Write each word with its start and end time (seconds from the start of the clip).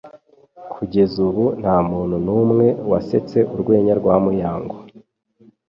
Kugeza 0.73 1.15
ubu, 1.27 1.45
nta 1.61 1.75
muntu 1.89 2.15
numwe 2.25 2.67
wasetse 2.91 3.37
urwenya 3.53 3.93
rwa 3.99 4.15
Mugabo. 4.23 4.71